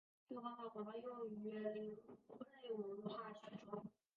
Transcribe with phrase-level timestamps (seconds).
[0.27, 1.95] 这个方法广泛用于甾类
[3.05, 3.85] 化学中。